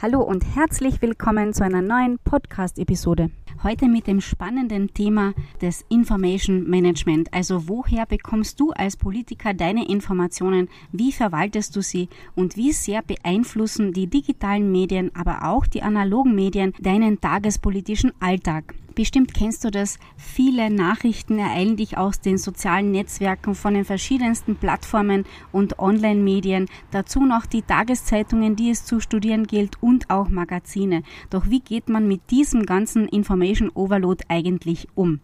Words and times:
Hallo 0.00 0.22
und 0.22 0.44
herzlich 0.54 1.02
willkommen 1.02 1.52
zu 1.52 1.64
einer 1.64 1.82
neuen 1.82 2.20
Podcast-Episode. 2.20 3.30
Heute 3.64 3.88
mit 3.88 4.06
dem 4.06 4.20
spannenden 4.20 4.94
Thema 4.94 5.34
des 5.60 5.84
Information 5.88 6.70
Management. 6.70 7.34
Also 7.34 7.66
woher 7.68 8.06
bekommst 8.06 8.60
du 8.60 8.70
als 8.70 8.96
Politiker 8.96 9.54
deine 9.54 9.88
Informationen? 9.88 10.68
Wie 10.92 11.10
verwaltest 11.10 11.74
du 11.74 11.82
sie? 11.82 12.08
Und 12.36 12.56
wie 12.56 12.70
sehr 12.70 13.02
beeinflussen 13.02 13.92
die 13.92 14.06
digitalen 14.06 14.70
Medien, 14.70 15.10
aber 15.16 15.42
auch 15.42 15.66
die 15.66 15.82
analogen 15.82 16.32
Medien 16.32 16.74
deinen 16.78 17.20
tagespolitischen 17.20 18.12
Alltag? 18.20 18.76
Bestimmt 18.98 19.32
kennst 19.32 19.64
du 19.64 19.70
das. 19.70 19.96
Viele 20.16 20.70
Nachrichten 20.70 21.38
ereilen 21.38 21.76
dich 21.76 21.96
aus 21.96 22.20
den 22.20 22.36
sozialen 22.36 22.90
Netzwerken 22.90 23.54
von 23.54 23.74
den 23.74 23.84
verschiedensten 23.84 24.56
Plattformen 24.56 25.24
und 25.52 25.78
Online-Medien. 25.78 26.66
Dazu 26.90 27.20
noch 27.20 27.46
die 27.46 27.62
Tageszeitungen, 27.62 28.56
die 28.56 28.70
es 28.70 28.84
zu 28.84 28.98
studieren 28.98 29.46
gilt 29.46 29.80
und 29.80 30.10
auch 30.10 30.30
Magazine. 30.30 31.04
Doch 31.30 31.48
wie 31.48 31.60
geht 31.60 31.88
man 31.88 32.08
mit 32.08 32.32
diesem 32.32 32.66
ganzen 32.66 33.06
Information 33.06 33.70
Overload 33.72 34.24
eigentlich 34.26 34.88
um? 34.96 35.20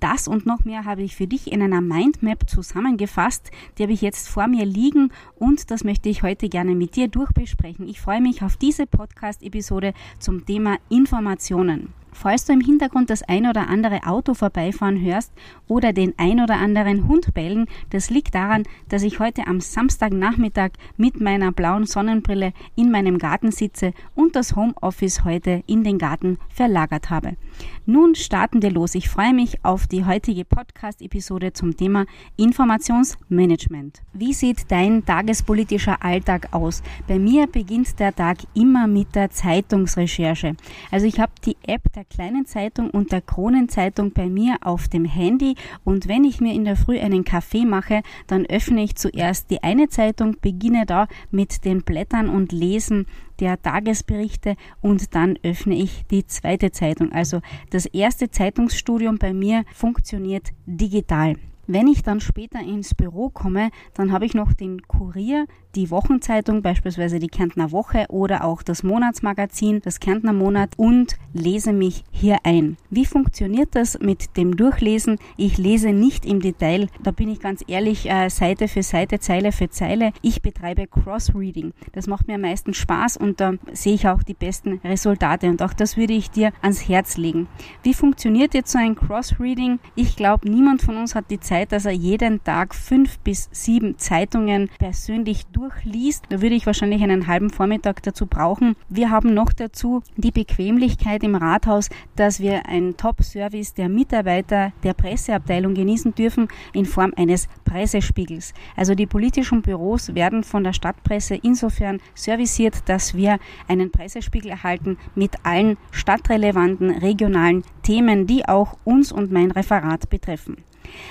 Das 0.00 0.26
und 0.26 0.44
noch 0.44 0.64
mehr 0.64 0.84
habe 0.84 1.02
ich 1.02 1.14
für 1.14 1.28
dich 1.28 1.52
in 1.52 1.62
einer 1.62 1.80
Mindmap 1.80 2.50
zusammengefasst. 2.50 3.52
Die 3.78 3.84
habe 3.84 3.92
ich 3.92 4.02
jetzt 4.02 4.28
vor 4.28 4.48
mir 4.48 4.66
liegen 4.66 5.12
und 5.36 5.70
das 5.70 5.84
möchte 5.84 6.08
ich 6.08 6.24
heute 6.24 6.48
gerne 6.48 6.74
mit 6.74 6.96
dir 6.96 7.06
durchbesprechen. 7.06 7.86
Ich 7.86 8.00
freue 8.00 8.20
mich 8.20 8.42
auf 8.42 8.56
diese 8.56 8.88
Podcast-Episode 8.88 9.94
zum 10.18 10.44
Thema 10.44 10.78
Informationen. 10.88 11.94
Falls 12.14 12.46
du 12.46 12.52
im 12.52 12.60
Hintergrund 12.60 13.10
das 13.10 13.22
ein 13.24 13.46
oder 13.46 13.68
andere 13.68 14.06
Auto 14.06 14.34
vorbeifahren 14.34 15.00
hörst 15.00 15.32
oder 15.66 15.92
den 15.92 16.14
ein 16.16 16.40
oder 16.40 16.56
anderen 16.56 17.08
Hund 17.08 17.34
bellen, 17.34 17.66
das 17.90 18.08
liegt 18.08 18.34
daran, 18.34 18.62
dass 18.88 19.02
ich 19.02 19.18
heute 19.18 19.46
am 19.48 19.60
Samstagnachmittag 19.60 20.70
mit 20.96 21.20
meiner 21.20 21.52
blauen 21.52 21.86
Sonnenbrille 21.86 22.52
in 22.76 22.90
meinem 22.90 23.18
Garten 23.18 23.50
sitze 23.50 23.92
und 24.14 24.36
das 24.36 24.54
Homeoffice 24.54 25.24
heute 25.24 25.64
in 25.66 25.82
den 25.82 25.98
Garten 25.98 26.38
verlagert 26.48 27.10
habe. 27.10 27.36
Nun 27.84 28.14
starten 28.14 28.62
wir 28.62 28.70
los. 28.70 28.94
Ich 28.94 29.10
freue 29.10 29.34
mich 29.34 29.62
auf 29.62 29.86
die 29.86 30.06
heutige 30.06 30.44
Podcast-Episode 30.44 31.52
zum 31.52 31.76
Thema 31.76 32.06
Informationsmanagement. 32.36 34.02
Wie 34.14 34.32
sieht 34.32 34.70
dein 34.70 35.04
tagespolitischer 35.04 36.02
Alltag 36.02 36.48
aus? 36.52 36.82
Bei 37.06 37.18
mir 37.18 37.46
beginnt 37.46 37.98
der 37.98 38.14
Tag 38.14 38.38
immer 38.54 38.86
mit 38.86 39.14
der 39.14 39.30
Zeitungsrecherche. 39.30 40.56
Also 40.90 41.06
ich 41.06 41.20
habe 41.20 41.32
die 41.44 41.56
App 41.66 41.92
der 41.92 42.03
der 42.04 42.16
kleinen 42.16 42.44
Zeitung 42.44 42.90
und 42.90 43.12
der 43.12 43.20
Kronenzeitung 43.20 44.12
bei 44.12 44.28
mir 44.28 44.58
auf 44.62 44.88
dem 44.88 45.04
Handy 45.04 45.54
und 45.84 46.06
wenn 46.08 46.24
ich 46.24 46.40
mir 46.40 46.52
in 46.52 46.64
der 46.64 46.76
Früh 46.76 46.98
einen 46.98 47.24
Kaffee 47.24 47.64
mache, 47.64 48.02
dann 48.26 48.46
öffne 48.46 48.82
ich 48.82 48.96
zuerst 48.96 49.50
die 49.50 49.62
eine 49.62 49.88
Zeitung, 49.88 50.36
beginne 50.40 50.84
da 50.86 51.06
mit 51.30 51.64
den 51.64 51.82
Blättern 51.82 52.28
und 52.28 52.52
Lesen 52.52 53.06
der 53.40 53.60
Tagesberichte 53.60 54.56
und 54.82 55.14
dann 55.14 55.38
öffne 55.42 55.76
ich 55.76 56.04
die 56.10 56.26
zweite 56.26 56.72
Zeitung. 56.72 57.12
Also 57.12 57.40
das 57.70 57.86
erste 57.86 58.30
Zeitungsstudium 58.30 59.18
bei 59.18 59.32
mir 59.32 59.64
funktioniert 59.72 60.50
digital. 60.66 61.36
Wenn 61.66 61.88
ich 61.88 62.02
dann 62.02 62.20
später 62.20 62.60
ins 62.60 62.94
Büro 62.94 63.30
komme, 63.30 63.70
dann 63.94 64.12
habe 64.12 64.26
ich 64.26 64.34
noch 64.34 64.52
den 64.52 64.82
Kurier, 64.82 65.46
die 65.74 65.90
Wochenzeitung, 65.90 66.62
beispielsweise 66.62 67.18
die 67.18 67.28
Kärntner 67.28 67.72
Woche 67.72 68.06
oder 68.08 68.44
auch 68.44 68.62
das 68.62 68.82
Monatsmagazin, 68.82 69.80
das 69.82 69.98
Kärntner 69.98 70.32
Monat 70.32 70.70
und 70.76 71.16
lese 71.32 71.72
mich 71.72 72.04
hier 72.10 72.38
ein. 72.44 72.76
Wie 72.90 73.06
funktioniert 73.06 73.70
das 73.74 73.98
mit 73.98 74.36
dem 74.36 74.56
Durchlesen? 74.56 75.18
Ich 75.36 75.58
lese 75.58 75.92
nicht 75.92 76.26
im 76.26 76.40
Detail, 76.40 76.88
da 77.02 77.10
bin 77.10 77.28
ich 77.28 77.40
ganz 77.40 77.64
ehrlich, 77.66 78.08
äh, 78.08 78.28
Seite 78.28 78.68
für 78.68 78.82
Seite, 78.82 79.18
Zeile 79.18 79.52
für 79.52 79.68
Zeile. 79.68 80.12
Ich 80.22 80.42
betreibe 80.42 80.86
Crossreading. 80.86 81.72
Das 81.92 82.06
macht 82.06 82.28
mir 82.28 82.34
am 82.34 82.42
meisten 82.42 82.74
Spaß 82.74 83.16
und 83.16 83.40
da 83.40 83.54
sehe 83.72 83.94
ich 83.94 84.06
auch 84.06 84.22
die 84.22 84.34
besten 84.34 84.80
Resultate 84.84 85.48
und 85.48 85.62
auch 85.62 85.72
das 85.72 85.96
würde 85.96 86.12
ich 86.12 86.30
dir 86.30 86.52
ans 86.62 86.88
Herz 86.88 87.16
legen. 87.16 87.48
Wie 87.82 87.94
funktioniert 87.94 88.54
jetzt 88.54 88.72
so 88.72 88.78
ein 88.78 88.94
Crossreading? 88.94 89.80
Ich 89.94 90.16
glaube, 90.16 90.48
niemand 90.48 90.82
von 90.82 90.96
uns 90.96 91.14
hat 91.14 91.30
die 91.30 91.40
Zeit, 91.40 91.53
dass 91.54 91.84
er 91.84 91.92
jeden 91.92 92.42
Tag 92.42 92.74
fünf 92.74 93.18
bis 93.20 93.48
sieben 93.52 93.98
Zeitungen 93.98 94.68
persönlich 94.78 95.46
durch 95.46 95.64
durchliest, 95.64 96.26
da 96.28 96.42
würde 96.42 96.54
ich 96.54 96.66
wahrscheinlich 96.66 97.02
einen 97.02 97.26
halben 97.26 97.50
Vormittag 97.50 98.02
dazu 98.02 98.26
brauchen. 98.26 98.76
Wir 98.88 99.10
haben 99.10 99.34
noch 99.34 99.52
dazu 99.52 100.02
die 100.16 100.30
Bequemlichkeit 100.30 101.22
im 101.22 101.34
Rathaus, 101.34 101.88
dass 102.16 102.40
wir 102.40 102.66
einen 102.66 102.96
Top-Service 102.96 103.74
der 103.74 103.88
Mitarbeiter 103.88 104.72
der 104.82 104.94
Presseabteilung 104.94 105.74
genießen 105.74 106.14
dürfen 106.14 106.48
in 106.72 106.84
Form 106.84 107.12
eines 107.16 107.48
Pressespiegels. 107.64 108.52
Also 108.76 108.94
die 108.94 109.06
politischen 109.06 109.62
Büros 109.62 110.14
werden 110.14 110.44
von 110.44 110.64
der 110.64 110.72
Stadtpresse 110.72 111.36
insofern 111.36 112.00
serviciert, 112.14 112.82
dass 112.86 113.14
wir 113.14 113.38
einen 113.68 113.90
Pressespiegel 113.90 114.50
erhalten 114.50 114.98
mit 115.14 115.36
allen 115.44 115.76
stadtrelevanten 115.90 116.90
regionalen 116.90 117.62
Themen, 117.82 118.26
die 118.26 118.46
auch 118.46 118.76
uns 118.84 119.12
und 119.12 119.32
mein 119.32 119.50
Referat 119.50 120.10
betreffen. 120.10 120.56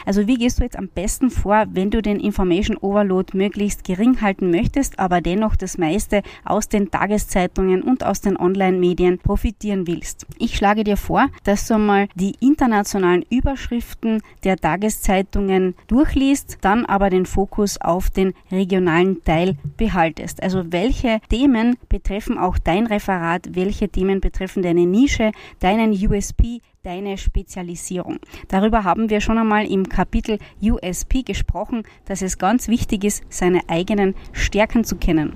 Also 0.06 0.28
wie 0.28 0.36
gehst 0.36 0.60
du 0.60 0.64
jetzt 0.64 0.78
am 0.78 0.88
besten 0.88 1.30
vor, 1.30 1.66
wenn 1.72 1.90
du 1.90 2.02
den 2.02 2.20
Information 2.20 2.78
Overload 2.78 3.38
möglichst 3.38 3.84
gering 3.84 4.22
halten 4.22 4.52
möchtest, 4.52 5.00
aber 5.00 5.22
dennoch 5.22 5.56
das 5.56 5.78
meiste 5.78 6.24
aus 6.46 6.70
den 6.70 6.92
Tageszeitungen 6.92 7.82
und 7.82 8.04
aus 8.04 8.22
den 8.22 8.38
Online-Medien 8.38 9.20
profitieren 9.20 9.88
willst? 9.88 10.26
Ich 10.38 10.56
schlage 10.56 10.84
dir 10.84 10.98
vor, 10.98 11.28
dass 11.44 11.68
du 11.68 11.78
mal 11.78 12.08
die 12.16 12.36
internationalen 12.40 13.26
Überschriften 13.30 14.22
der 14.44 14.58
Tageszeitungen 14.58 15.76
durchliest, 15.88 16.58
dann 16.62 16.86
aber 16.86 17.10
den 17.10 17.26
Fokus 17.26 17.80
auf 17.80 18.10
den 18.10 18.34
regionalen 18.52 19.24
Teil 19.24 19.58
behaltest. 19.78 20.42
Also 20.42 20.72
welche 20.72 21.20
Themen 21.30 21.78
betreffen 21.90 22.38
auch 22.38 22.58
dein 22.58 22.88
Referat, 22.88 23.50
welche 23.52 23.90
Themen 23.90 24.22
betreffen 24.22 24.64
deine 24.64 24.86
Nische, 24.86 25.32
deinen 25.60 25.92
USP, 25.92 26.62
deine 26.84 27.18
Spezialisierung. 27.18 28.20
Darüber 28.50 28.84
haben 28.84 29.10
wir 29.10 29.22
schon 29.22 29.38
einmal 29.38 29.66
im 29.66 29.88
Kapitel 29.88 30.38
USP 30.62 31.24
gesprochen, 31.24 31.84
dass 32.04 32.22
es 32.22 32.38
ganz 32.38 32.68
wichtig 32.68 33.06
ist, 33.06 33.24
seine 33.30 33.62
eigenen 33.70 34.16
Stärken 34.34 34.84
zu 34.84 34.98
kennen. 34.98 35.32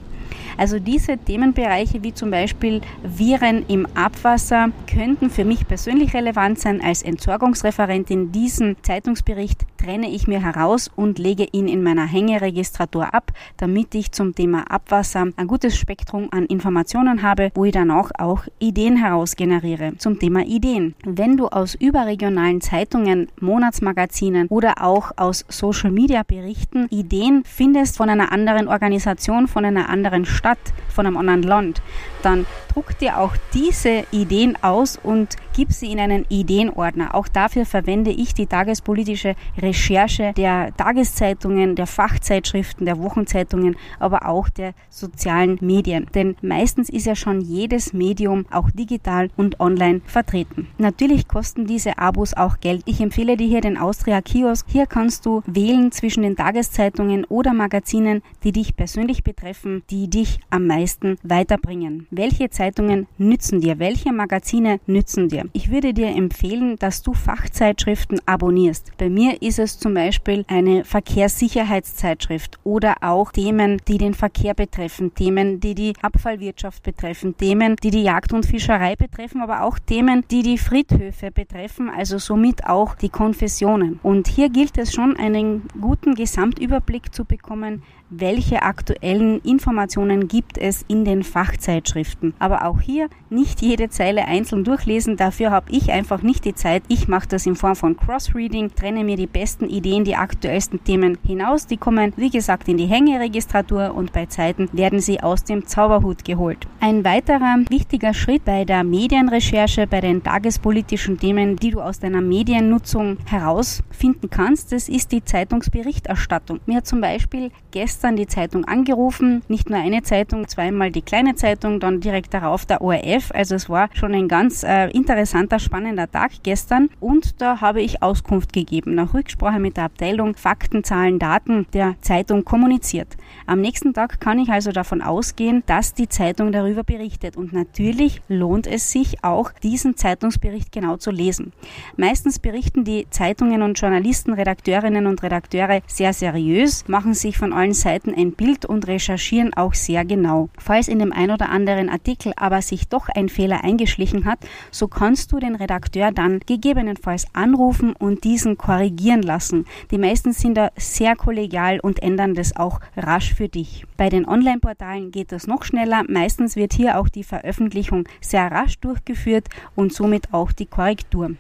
Also 0.58 0.80
diese 0.80 1.18
Themenbereiche 1.18 2.04
wie 2.04 2.14
zum 2.14 2.32
Beispiel 2.32 2.82
Viren 3.04 3.66
im 3.68 3.88
Abwasser 3.96 4.70
könnten 4.92 5.30
für 5.30 5.46
mich 5.46 5.68
persönlich 5.68 6.14
relevant 6.14 6.60
sein. 6.60 6.82
Als 6.82 7.04
Entsorgungsreferentin 7.04 8.32
diesen 8.32 8.76
Zeitungsbericht 8.82 9.62
trenne 9.78 10.10
ich 10.10 10.28
mir 10.28 10.42
heraus 10.42 10.90
und 10.96 11.20
lege 11.20 11.48
ihn 11.52 11.68
in 11.68 11.84
meiner 11.84 12.06
Hängeregistratur 12.06 13.14
ab, 13.14 13.32
damit 13.58 13.96
ich 13.96 14.12
zum 14.12 14.36
Thema 14.36 14.70
Abwasser 14.70 15.28
ein 15.36 15.48
gutes 15.48 15.78
Spektrum 15.78 16.30
an 16.32 16.46
Informationen 16.46 17.22
habe, 17.22 17.52
wo 17.56 17.66
ich 17.66 17.72
dann 17.72 17.92
auch, 17.92 18.12
auch 18.18 18.44
Ideen 18.60 18.98
heraus 18.98 19.36
generiere 19.36 19.94
zum 19.98 20.20
Thema 20.20 20.46
Ideen. 20.46 20.96
Wenn 21.06 21.38
du 21.38 21.48
aus 21.48 21.76
überregionalen 21.76 22.62
Zeitungen, 22.62 23.28
Monatsmagazinen 23.40 24.48
oder 24.48 24.84
auch 24.84 25.12
aus 25.16 25.46
Social 25.50 25.92
Media 25.92 26.24
Berichten 26.24 26.88
Ideen 26.90 27.44
findest 27.46 27.98
von 27.98 28.10
einer 28.10 28.32
anderen 28.32 28.68
Organisation, 28.68 29.48
von 29.48 29.66
einer 29.66 29.90
anderen 29.90 30.17
Stadt, 30.26 30.60
von 30.94 31.06
einem 31.06 31.18
anderen 31.18 31.44
Land, 31.44 31.82
dann 32.24 32.46
druck 32.74 32.98
dir 32.98 33.20
auch 33.20 33.36
diese 33.54 34.06
Ideen 34.12 34.58
aus 34.64 34.98
und 35.02 35.36
gib 35.58 35.74
sie 35.74 35.92
in 35.92 36.00
einen 36.00 36.24
Ideenordner. 36.30 37.16
Auch 37.16 37.28
dafür 37.28 37.66
verwende 37.66 38.12
ich 38.12 38.36
die 38.36 38.46
tagespolitische 38.46 39.34
Recherche 39.58 40.32
der 40.38 40.72
Tageszeitungen, 40.78 41.76
der 41.76 41.88
Fachzeitschriften, 41.88 42.86
der 42.86 43.00
Wochenzeitungen, 43.00 43.76
aber 43.98 44.28
auch 44.28 44.50
der 44.50 44.74
sozialen 44.92 45.58
Medien. 45.60 46.06
Denn 46.14 46.36
meistens 46.44 46.90
ist 46.90 47.08
ja 47.08 47.16
schon 47.16 47.42
jedes 47.42 47.92
Medium 47.92 48.46
auch 48.52 48.70
digital 48.70 49.32
und 49.36 49.60
online 49.60 50.02
vertreten. 50.06 50.68
Natürlich 50.78 51.28
kosten 51.28 51.66
diese 51.66 51.98
Abos 51.98 52.36
auch 52.36 52.60
Geld. 52.60 52.84
Ich 52.86 53.02
empfehle 53.02 53.36
dir 53.36 53.48
hier 53.48 53.62
den 53.62 53.80
Austria 53.80 54.22
Kiosk. 54.22 54.68
Hier 54.70 54.86
kannst 54.86 55.26
du 55.26 55.42
wählen 55.48 55.92
zwischen 55.92 56.22
den 56.22 56.36
Tageszeitungen 56.36 57.26
oder 57.26 57.54
Magazinen, 57.54 58.22
die 58.44 58.52
dich 58.52 58.76
persönlich 58.76 59.24
betreffen, 59.24 59.82
die 59.90 60.08
dich 60.08 60.40
am 60.52 60.68
meisten 60.68 61.18
weiterbringen. 61.24 62.06
Welche 62.12 62.52
Zeitungen 62.52 63.08
nützen 63.18 63.60
dir? 63.60 63.80
Welche 63.80 64.14
Magazine 64.14 64.80
nützen 64.86 65.30
dir? 65.30 65.47
Ich 65.54 65.72
würde 65.72 65.94
dir 65.94 66.08
empfehlen, 66.08 66.78
dass 66.78 67.02
du 67.02 67.14
Fachzeitschriften 67.14 68.20
abonnierst. 68.26 68.92
Bei 68.98 69.10
mir 69.10 69.42
ist 69.42 69.60
es 69.60 69.80
zum 69.80 69.94
Beispiel 69.94 70.46
eine 70.48 70.84
Verkehrssicherheitszeitschrift 70.84 72.60
oder 72.64 72.96
auch 73.02 73.32
Themen, 73.32 73.82
die 73.88 73.98
den 73.98 74.14
Verkehr 74.14 74.54
betreffen, 74.54 75.14
Themen, 75.14 75.60
die 75.60 75.76
die 75.76 75.94
Abfallwirtschaft 76.02 76.84
betreffen, 76.84 77.36
Themen, 77.38 77.76
die 77.78 77.92
die 77.92 78.04
Jagd 78.04 78.34
und 78.34 78.46
Fischerei 78.46 78.96
betreffen, 78.96 79.42
aber 79.42 79.64
auch 79.64 79.80
Themen, 79.80 80.24
die 80.30 80.44
die 80.44 80.58
Friedhöfe 80.58 81.32
betreffen, 81.32 81.90
also 81.90 82.18
somit 82.18 82.66
auch 82.66 82.96
die 82.96 83.10
Konfessionen. 83.10 84.00
Und 84.04 84.28
hier 84.28 84.50
gilt 84.50 84.78
es 84.78 84.94
schon, 84.94 85.18
einen 85.18 85.68
guten 85.80 86.16
Gesamtüberblick 86.16 87.14
zu 87.14 87.26
bekommen, 87.26 87.84
welche 88.10 88.64
aktuellen 88.64 89.42
Informationen 89.42 90.28
gibt 90.28 90.58
es 90.58 90.86
in 90.88 91.04
den 91.04 91.24
Fachzeitschriften. 91.24 92.34
Aber 92.40 92.66
auch 92.66 92.80
hier 92.80 93.10
nicht 93.30 93.62
jede 93.62 93.90
Zeile 93.90 94.26
einzeln 94.26 94.64
durchlesen, 94.64 95.18
dafür 95.18 95.52
habe 95.52 95.72
ich 95.72 95.92
einfach 95.92 96.22
nicht 96.22 96.46
die 96.46 96.56
Zeit. 96.56 96.84
Ich 96.88 97.08
mache 97.08 97.28
das 97.28 97.46
in 97.46 97.56
Form 97.56 97.76
von 97.76 97.98
Crossreading, 97.98 98.74
trenne 98.76 99.04
mir 99.04 99.18
die 99.18 99.28
besten 99.28 99.70
Ideen, 99.70 100.06
die 100.06 100.16
aktuellsten 100.16 100.84
Themen 100.84 101.18
hinaus. 101.26 101.68
Die 101.68 101.78
kommen, 101.78 102.14
wie 102.16 102.30
gesagt, 102.30 102.68
in 102.70 102.78
die 102.78 102.86
Hängeregistratur 102.86 103.94
und 103.94 104.14
bei 104.14 104.26
Zeiten 104.28 104.70
werden 104.72 105.00
sie 105.00 105.22
aus 105.22 105.44
dem 105.44 105.66
Zauberhut 105.68 106.24
geholt. 106.24 106.68
Ein 106.80 107.04
weiterer 107.04 107.58
wichtiger 107.70 108.14
Schritt 108.14 108.46
bei 108.46 108.64
der 108.64 108.84
Medienrecherche, 108.84 109.88
bei 109.88 110.02
den 110.02 110.24
tagespolitischen 110.24 111.20
Themen, 111.20 111.58
die 111.58 111.72
du 111.72 111.82
aus 111.82 112.00
deiner 112.00 112.22
Mediennutzung 112.22 113.18
herausfinden 113.26 114.30
kannst, 114.30 114.72
das 114.72 114.88
ist 114.88 115.12
die 115.12 115.24
Zeitungsberichterstattung. 115.24 116.60
Mir 116.66 116.78
hat 116.78 116.88
zum 116.88 117.02
Beispiel 117.02 117.52
gestern 117.72 117.97
gestern 117.98 118.16
die 118.16 118.28
Zeitung 118.28 118.64
angerufen, 118.66 119.42
nicht 119.48 119.72
nur 119.72 119.80
eine 119.80 120.04
Zeitung, 120.04 120.48
zweimal 120.48 120.92
die 120.92 121.02
kleine 121.02 121.34
Zeitung, 121.34 121.80
dann 121.80 122.00
direkt 122.00 122.32
darauf 122.32 122.64
der 122.64 122.82
ORF. 122.82 123.32
Also 123.34 123.56
es 123.56 123.72
war 123.72 123.90
schon 123.94 124.14
ein 124.14 124.28
ganz 124.28 124.62
äh, 124.62 124.88
interessanter, 124.92 125.58
spannender 125.58 126.08
Tag 126.08 126.44
gestern 126.44 126.92
und 127.00 127.42
da 127.42 127.60
habe 127.60 127.82
ich 127.82 128.04
Auskunft 128.04 128.54
gegeben, 128.54 128.94
nach 128.94 129.16
Rücksprache 129.16 129.58
mit 129.58 129.78
der 129.78 129.86
Abteilung 129.86 130.36
Fakten, 130.36 130.84
Zahlen, 130.84 131.18
Daten 131.18 131.66
der 131.74 131.96
Zeitung 132.02 132.46
kommuniziert. 132.46 133.18
Am 133.48 133.62
nächsten 133.62 133.96
Tag 133.96 134.20
kann 134.20 134.38
ich 134.38 134.50
also 134.50 134.72
davon 134.72 135.02
ausgehen, 135.02 135.64
dass 135.66 135.96
die 135.96 136.08
Zeitung 136.08 136.52
darüber 136.52 136.84
berichtet 136.84 137.36
und 137.36 137.52
natürlich 137.52 138.22
lohnt 138.28 138.68
es 138.68 138.92
sich 138.92 139.24
auch, 139.24 139.50
diesen 139.64 139.98
Zeitungsbericht 139.98 140.72
genau 140.72 140.98
zu 140.98 141.10
lesen. 141.10 141.52
Meistens 141.96 142.38
berichten 142.38 142.84
die 142.84 143.08
Zeitungen 143.10 143.64
und 143.64 143.80
Journalisten, 143.80 144.34
Redakteurinnen 144.34 145.08
und 145.08 145.24
Redakteure 145.24 145.82
sehr 145.88 146.14
seriös, 146.14 146.88
machen 146.88 147.16
sich 147.16 147.40
von 147.40 147.54
allen 147.54 147.74
Seiten 147.74 147.87
Seiten 147.88 148.14
ein 148.14 148.34
Bild 148.34 148.66
und 148.66 148.86
recherchieren 148.86 149.54
auch 149.54 149.74
sehr 149.74 150.04
genau. 150.04 150.50
Falls 150.58 150.90
in 150.90 151.00
dem 151.00 151.14
ein 151.14 151.32
oder 151.32 151.48
anderen 151.48 151.88
Artikel 151.90 152.34
aber 152.36 152.62
sich 152.62 152.90
doch 152.90 153.08
ein 153.08 153.30
Fehler 153.30 153.64
eingeschlichen 153.64 154.26
hat, 154.26 154.40
so 154.72 154.90
kannst 154.90 155.32
du 155.32 155.40
den 155.40 155.56
Redakteur 155.56 156.12
dann 156.12 156.42
gegebenenfalls 156.46 157.28
anrufen 157.32 157.94
und 157.94 158.26
diesen 158.26 158.58
korrigieren 158.58 159.22
lassen. 159.22 159.64
Die 159.90 159.98
meisten 159.98 160.34
sind 160.34 160.56
da 160.56 160.70
sehr 160.76 161.16
kollegial 161.16 161.80
und 161.80 162.04
ändern 162.04 162.36
das 162.36 162.58
auch 162.58 162.82
rasch 162.98 163.34
für 163.34 163.48
dich. 163.48 163.86
Bei 163.96 164.10
den 164.10 164.28
Online-Portalen 164.28 165.12
geht 165.12 165.32
das 165.32 165.48
noch 165.48 165.64
schneller. 165.64 166.04
Meistens 166.10 166.58
wird 166.58 166.74
hier 166.74 167.00
auch 167.00 167.08
die 167.08 167.24
Veröffentlichung 167.24 168.04
sehr 168.20 168.52
rasch 168.52 168.80
durchgeführt 168.80 169.48
und 169.78 169.94
somit 169.94 170.34
auch 170.34 170.52
die 170.52 170.66
Korrektur. 170.66 171.38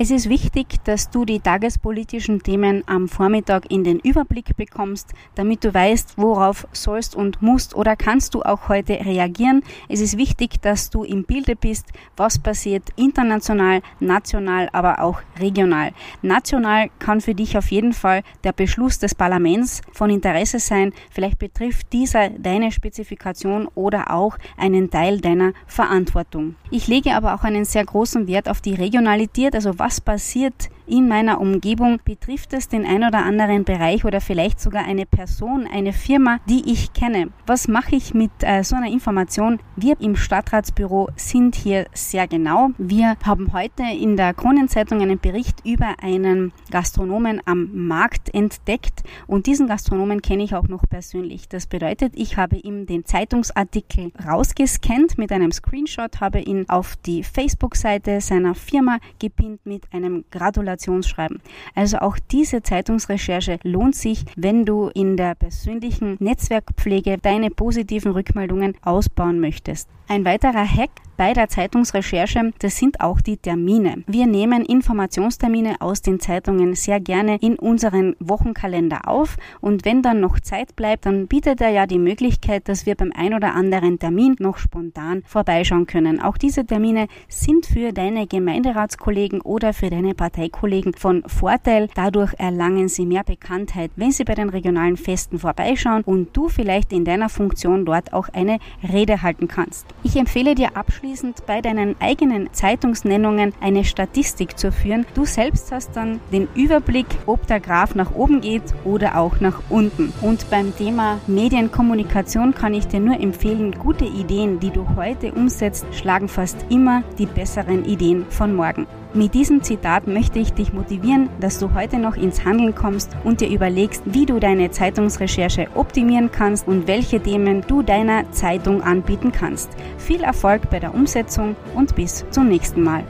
Es 0.00 0.12
ist 0.12 0.28
wichtig, 0.28 0.76
dass 0.84 1.10
du 1.10 1.24
die 1.24 1.40
tagespolitischen 1.40 2.40
Themen 2.40 2.84
am 2.86 3.08
Vormittag 3.08 3.68
in 3.68 3.82
den 3.82 3.98
Überblick 3.98 4.56
bekommst, 4.56 5.12
damit 5.34 5.64
du 5.64 5.74
weißt, 5.74 6.12
worauf 6.16 6.68
sollst 6.70 7.16
und 7.16 7.42
musst 7.42 7.74
oder 7.74 7.96
kannst 7.96 8.34
du 8.34 8.42
auch 8.42 8.68
heute 8.68 8.92
reagieren. 8.92 9.64
Es 9.88 10.00
ist 10.00 10.16
wichtig, 10.16 10.62
dass 10.62 10.90
du 10.90 11.02
im 11.02 11.24
Bilde 11.24 11.56
bist, 11.56 11.86
was 12.16 12.38
passiert 12.38 12.84
international, 12.94 13.82
national, 13.98 14.68
aber 14.70 15.02
auch 15.02 15.20
regional. 15.40 15.90
National 16.22 16.90
kann 17.00 17.20
für 17.20 17.34
dich 17.34 17.58
auf 17.58 17.72
jeden 17.72 17.92
Fall 17.92 18.22
der 18.44 18.52
Beschluss 18.52 19.00
des 19.00 19.16
Parlaments 19.16 19.82
von 19.90 20.10
Interesse 20.10 20.60
sein. 20.60 20.92
Vielleicht 21.10 21.40
betrifft 21.40 21.92
dieser 21.92 22.30
deine 22.30 22.70
Spezifikation 22.70 23.66
oder 23.74 24.12
auch 24.12 24.38
einen 24.56 24.90
Teil 24.90 25.20
deiner 25.20 25.54
Verantwortung. 25.66 26.54
Ich 26.70 26.86
lege 26.86 27.16
aber 27.16 27.34
auch 27.34 27.42
einen 27.42 27.64
sehr 27.64 27.84
großen 27.84 28.28
Wert 28.28 28.48
auf 28.48 28.60
die 28.60 28.74
Regionalität, 28.74 29.56
also 29.56 29.76
was 29.76 29.87
was 29.88 30.00
passiert 30.00 30.68
in 30.88 31.08
meiner 31.08 31.40
Umgebung, 31.40 32.00
betrifft 32.04 32.52
es 32.52 32.68
den 32.68 32.86
ein 32.86 33.04
oder 33.04 33.24
anderen 33.24 33.64
Bereich 33.64 34.04
oder 34.04 34.20
vielleicht 34.20 34.60
sogar 34.60 34.84
eine 34.84 35.06
Person, 35.06 35.68
eine 35.70 35.92
Firma, 35.92 36.38
die 36.48 36.70
ich 36.70 36.92
kenne. 36.92 37.28
Was 37.46 37.68
mache 37.68 37.96
ich 37.96 38.14
mit 38.14 38.30
äh, 38.40 38.62
so 38.64 38.76
einer 38.76 38.90
Information? 38.90 39.58
Wir 39.76 40.00
im 40.00 40.16
Stadtratsbüro 40.16 41.10
sind 41.16 41.54
hier 41.54 41.86
sehr 41.92 42.26
genau. 42.26 42.70
Wir 42.78 43.16
haben 43.24 43.52
heute 43.52 43.82
in 43.82 44.16
der 44.16 44.32
Kronenzeitung 44.34 45.02
einen 45.02 45.18
Bericht 45.18 45.64
über 45.64 45.94
einen 46.02 46.52
Gastronomen 46.70 47.42
am 47.44 47.70
Markt 47.72 48.32
entdeckt 48.34 49.02
und 49.26 49.46
diesen 49.46 49.66
Gastronomen 49.66 50.22
kenne 50.22 50.44
ich 50.44 50.54
auch 50.54 50.68
noch 50.68 50.84
persönlich. 50.88 51.48
Das 51.48 51.66
bedeutet, 51.66 52.14
ich 52.16 52.36
habe 52.36 52.56
ihm 52.56 52.86
den 52.86 53.04
Zeitungsartikel 53.04 54.12
rausgescannt 54.26 55.18
mit 55.18 55.32
einem 55.32 55.52
Screenshot, 55.52 56.20
habe 56.20 56.40
ihn 56.40 56.64
auf 56.68 56.96
die 56.96 57.22
Facebook-Seite 57.22 58.20
seiner 58.20 58.54
Firma 58.54 58.98
gepinnt 59.18 59.66
mit 59.66 59.82
einem 59.92 60.24
Gratulation 60.30 60.77
Motivationsschreiben. 60.78 61.40
Also 61.74 61.98
auch 61.98 62.16
diese 62.30 62.62
Zeitungsrecherche 62.62 63.58
lohnt 63.62 63.94
sich, 63.94 64.24
wenn 64.36 64.64
du 64.64 64.88
in 64.94 65.16
der 65.16 65.34
persönlichen 65.34 66.16
Netzwerkpflege 66.20 67.18
deine 67.18 67.50
positiven 67.50 68.12
Rückmeldungen 68.12 68.76
ausbauen 68.82 69.40
möchtest. 69.40 69.88
Ein 70.08 70.24
weiterer 70.24 70.66
Hack 70.66 70.90
bei 71.18 71.32
der 71.32 71.48
Zeitungsrecherche, 71.48 72.52
das 72.60 72.76
sind 72.76 73.00
auch 73.00 73.20
die 73.20 73.36
Termine. 73.36 74.04
Wir 74.06 74.28
nehmen 74.28 74.64
Informationstermine 74.64 75.80
aus 75.80 76.00
den 76.00 76.20
Zeitungen 76.20 76.76
sehr 76.76 77.00
gerne 77.00 77.38
in 77.40 77.56
unseren 77.56 78.14
Wochenkalender 78.20 79.08
auf 79.08 79.36
und 79.60 79.84
wenn 79.84 80.00
dann 80.00 80.20
noch 80.20 80.38
Zeit 80.38 80.76
bleibt, 80.76 81.06
dann 81.06 81.26
bietet 81.26 81.60
er 81.60 81.70
ja 81.70 81.86
die 81.88 81.98
Möglichkeit, 81.98 82.68
dass 82.68 82.86
wir 82.86 82.94
beim 82.94 83.12
ein 83.16 83.34
oder 83.34 83.56
anderen 83.56 83.98
Termin 83.98 84.36
noch 84.38 84.58
spontan 84.58 85.24
vorbeischauen 85.26 85.88
können. 85.88 86.22
Auch 86.22 86.38
diese 86.38 86.64
Termine 86.64 87.08
sind 87.26 87.66
für 87.66 87.92
deine 87.92 88.28
Gemeinderatskollegen 88.28 89.40
oder 89.40 89.72
für 89.72 89.90
deine 89.90 90.14
Parteikollegen 90.14 90.94
von 90.94 91.24
Vorteil. 91.26 91.88
Dadurch 91.96 92.34
erlangen 92.38 92.88
sie 92.88 93.06
mehr 93.06 93.24
Bekanntheit, 93.24 93.90
wenn 93.96 94.12
sie 94.12 94.22
bei 94.22 94.36
den 94.36 94.50
regionalen 94.50 94.96
Festen 94.96 95.40
vorbeischauen 95.40 96.04
und 96.04 96.36
du 96.36 96.48
vielleicht 96.48 96.92
in 96.92 97.04
deiner 97.04 97.28
Funktion 97.28 97.84
dort 97.84 98.12
auch 98.12 98.28
eine 98.28 98.60
Rede 98.92 99.20
halten 99.22 99.48
kannst. 99.48 99.84
Ich 100.04 100.14
empfehle 100.14 100.54
dir 100.54 100.76
abschließend 100.76 101.07
abschließend 101.08 101.46
bei 101.46 101.62
deinen 101.62 101.96
eigenen 102.00 102.52
Zeitungsnennungen 102.52 103.54
eine 103.62 103.84
Statistik 103.84 104.58
zu 104.58 104.70
führen. 104.70 105.06
Du 105.14 105.24
selbst 105.24 105.72
hast 105.72 105.96
dann 105.96 106.20
den 106.32 106.48
Überblick, 106.54 107.06
ob 107.24 107.46
der 107.46 107.60
Graph 107.60 107.94
nach 107.94 108.14
oben 108.14 108.42
geht 108.42 108.62
oder 108.84 109.16
auch 109.16 109.40
nach 109.40 109.62
unten. 109.70 110.12
Und 110.20 110.50
beim 110.50 110.76
Thema 110.76 111.18
Medienkommunikation 111.26 112.54
kann 112.54 112.74
ich 112.74 112.88
dir 112.88 113.00
nur 113.00 113.18
empfehlen, 113.18 113.72
gute 113.78 114.04
Ideen, 114.04 114.60
die 114.60 114.70
du 114.70 114.86
heute 114.96 115.32
umsetzt, 115.32 115.86
schlagen 115.92 116.28
fast 116.28 116.66
immer 116.68 117.02
die 117.16 117.26
besseren 117.26 117.86
Ideen 117.86 118.26
von 118.28 118.54
morgen. 118.54 118.86
Mit 119.18 119.34
diesem 119.34 119.64
Zitat 119.64 120.06
möchte 120.06 120.38
ich 120.38 120.52
dich 120.52 120.72
motivieren, 120.72 121.28
dass 121.40 121.58
du 121.58 121.74
heute 121.74 121.98
noch 121.98 122.14
ins 122.14 122.44
Handeln 122.44 122.76
kommst 122.76 123.10
und 123.24 123.40
dir 123.40 123.48
überlegst, 123.48 124.04
wie 124.04 124.26
du 124.26 124.38
deine 124.38 124.70
Zeitungsrecherche 124.70 125.66
optimieren 125.74 126.30
kannst 126.30 126.68
und 126.68 126.86
welche 126.86 127.20
Themen 127.20 127.64
du 127.66 127.82
deiner 127.82 128.30
Zeitung 128.30 128.80
anbieten 128.80 129.32
kannst. 129.32 129.70
Viel 129.98 130.20
Erfolg 130.20 130.70
bei 130.70 130.78
der 130.78 130.94
Umsetzung 130.94 131.56
und 131.74 131.96
bis 131.96 132.26
zum 132.30 132.46
nächsten 132.46 132.84
Mal. 132.84 133.02